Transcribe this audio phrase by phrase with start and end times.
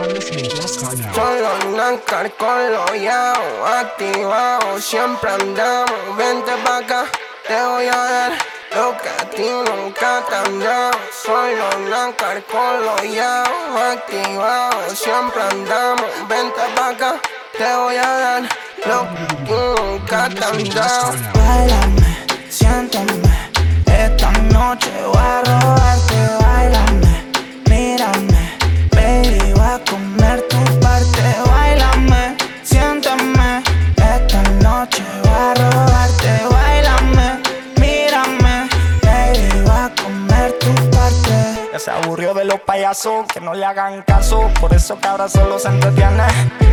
[0.00, 7.04] Solo Nancar con lo yao, activado, siempre andamos, vente pa' acá,
[7.46, 8.32] te voy a dar
[8.74, 10.98] lo que a ti nunca te han dado.
[11.22, 13.44] Solo Nancar con lo yao,
[13.92, 17.20] activado, siempre andamos, vente pa' acá,
[17.58, 18.42] te voy a dar
[18.86, 21.12] lo que nunca te han dado.
[21.34, 23.12] Bailame, siéntame,
[23.86, 26.39] esta noche voy a robarte,
[43.34, 46.24] que no le hagan caso, por eso que ahora solo se entretiene.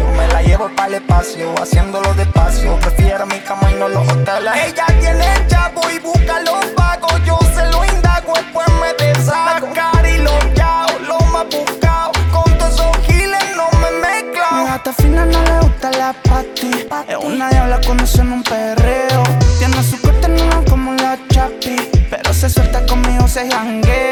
[0.00, 2.76] Yo me la llevo para el espacio, haciéndolo despacio.
[2.80, 4.52] Prefiero mi cama y no los hoteles.
[4.66, 7.12] Ella tiene el chavo y busca los pagos.
[7.24, 9.68] Yo se lo indago, después me deshago.
[9.72, 12.10] Cari los yao, lo más buscado.
[12.32, 14.66] Con todos esos giles no me Mi mezclao.
[14.66, 16.88] gata fina no le gusta la pati.
[17.06, 19.22] Es una diabla cuando suena un perreo.
[19.58, 21.76] Tiene su corte no como la chapi.
[22.10, 24.11] Pero se suelta conmigo, se jangueo.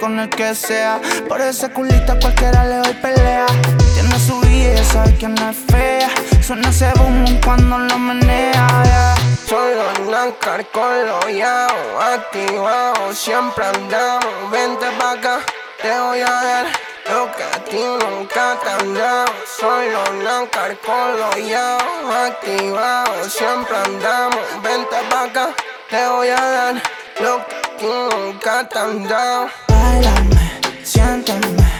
[0.00, 1.00] Con el que sea.
[1.28, 3.46] Por ese culito a cualquiera le doy pelea.
[3.94, 6.10] Tiene su vida sabe que no es fea.
[6.42, 8.66] Suena ese boom cuando lo menea.
[8.84, 9.14] yeah.
[9.50, 15.40] Solo Nancar con lo yao, activado, siempre andamos, vente pa' acá,
[15.82, 16.66] te voy a dar
[17.10, 19.32] lo que a ti nunca te han dado.
[19.58, 21.80] Solo Nancar con lo yao,
[22.26, 25.48] activado, siempre andamos, vente pa' acá,
[25.90, 29.48] te voy a dar lo que a ti nunca te han dado.
[29.68, 31.70] Bailame, siéntame,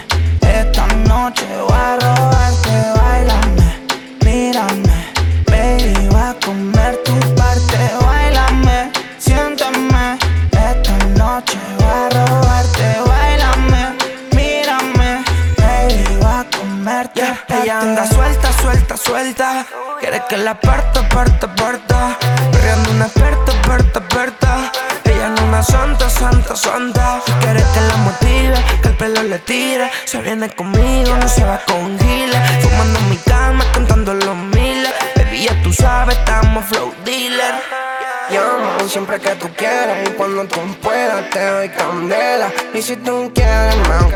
[0.41, 3.69] esta noche voy a robarte, bailame,
[4.25, 4.97] mírame,
[5.45, 10.17] baby, voy a comer tu parte, bailame, siéntame,
[10.51, 13.97] esta noche voy a robarte, bailame,
[14.35, 15.23] mírame,
[15.57, 17.63] baby, voy a comer tu Yeah, parte.
[17.63, 19.65] ella anda suelta, suelta, suelta.
[19.99, 22.10] Quiere que la parta, parta, parta.
[26.55, 27.21] Santa.
[27.41, 29.89] Quiere que la motive, que el pelo le tire.
[30.05, 32.39] Se viene conmigo, no se va con giles.
[32.61, 34.91] Fumando en mi cama, cantando los miles.
[35.15, 37.55] Baby, ya tú sabes, estamos flow dealer.
[38.29, 42.51] Llamo siempre que tú quieras y cuando tú puedas te doy candela.
[42.73, 44.11] Y si tú quieres, me han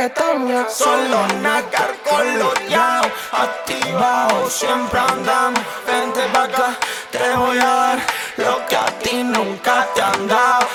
[0.00, 0.48] reggaetón.
[0.48, 0.66] yeah.
[0.68, 3.02] Solo nacar con los yao
[3.32, 6.78] Activado, siempre andamos Vente pa' acá,
[7.10, 7.98] te voy a dar
[8.36, 10.66] Lo que a ti nunca te han dado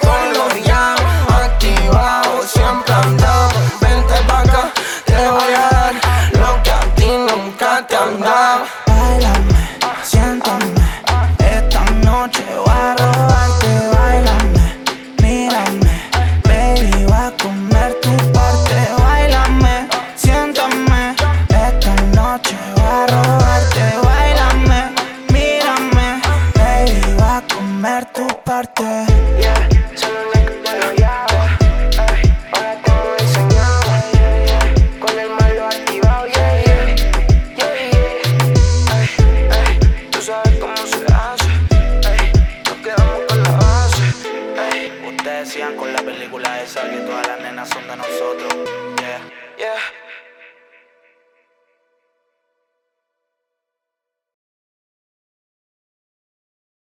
[0.00, 0.96] con los yao,
[1.28, 3.80] activado, siempre andamos.
[3.80, 4.72] Vente pa' acá,
[5.04, 5.94] te voy a dar
[6.40, 8.64] lo que a ti nunca te han dado.
[8.86, 9.68] Bailame,
[10.02, 10.74] siéntame,
[11.38, 13.13] esta noche voy
[27.84, 28.24] base.
[44.56, 48.54] Ay, Ustedes decían con la película esa que todas las nenas son de nosotros
[48.98, 49.20] Yeah
[49.58, 50.03] yeah.